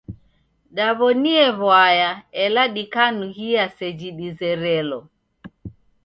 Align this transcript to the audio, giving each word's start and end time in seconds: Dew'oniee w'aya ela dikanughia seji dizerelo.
Dew'oniee 0.75 1.49
w'aya 1.61 2.11
ela 2.43 2.63
dikanughia 2.75 3.63
seji 3.77 4.09
dizerelo. 4.17 4.99